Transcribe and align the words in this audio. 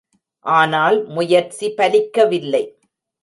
ஆனால் 0.45 0.97
முயற்சி 1.07 1.67
பலிக்கவில்லை. 1.77 2.63